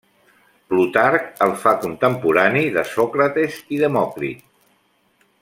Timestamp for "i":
3.77-3.81